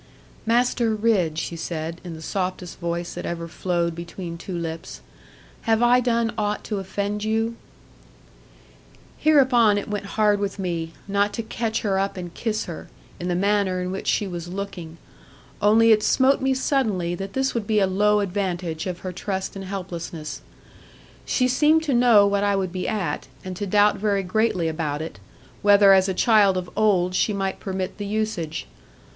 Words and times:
'Master 0.47 0.95
Ridd,' 0.95 1.37
she 1.37 1.55
said 1.55 2.01
in 2.03 2.15
the 2.15 2.23
softest 2.23 2.79
voice 2.79 3.13
that 3.13 3.23
ever 3.27 3.47
flowed 3.47 3.93
between 3.93 4.35
two 4.35 4.57
lips, 4.57 5.01
'have 5.61 5.83
I 5.83 5.99
done 5.99 6.33
aught 6.39 6.63
to 6.63 6.79
offend 6.79 7.23
you?' 7.23 7.55
Hereupon 9.19 9.77
it 9.77 9.87
went 9.87 10.07
hard 10.17 10.39
with 10.39 10.57
me, 10.57 10.93
not 11.07 11.33
to 11.33 11.43
catch 11.43 11.81
her 11.81 11.99
up 11.99 12.17
and 12.17 12.33
kiss 12.33 12.65
her, 12.65 12.87
in 13.19 13.27
the 13.27 13.35
manner 13.35 13.79
in 13.79 13.91
which 13.91 14.07
she 14.07 14.25
was 14.27 14.47
looking; 14.47 14.97
only 15.61 15.91
it 15.91 16.01
smote 16.01 16.41
me 16.41 16.55
suddenly 16.55 17.13
that 17.13 17.33
this 17.33 17.53
would 17.53 17.67
be 17.67 17.79
a 17.79 17.85
low 17.85 18.21
advantage 18.21 18.87
of 18.87 19.01
her 19.01 19.11
trust 19.11 19.55
and 19.55 19.65
helplessness. 19.65 20.41
She 21.27 21.47
seemed 21.47 21.83
to 21.83 21.93
know 21.93 22.25
what 22.25 22.43
I 22.43 22.55
would 22.55 22.71
be 22.71 22.87
at, 22.87 23.27
and 23.45 23.55
to 23.55 23.67
doubt 23.67 23.97
very 23.97 24.23
greatly 24.23 24.67
about 24.67 25.03
it, 25.03 25.19
whether 25.61 25.93
as 25.93 26.09
a 26.09 26.15
child 26.15 26.57
of 26.57 26.71
old 26.75 27.13
she 27.13 27.33
might 27.33 27.59
permit 27.59 27.99
the 27.99 28.07
usage. 28.07 28.65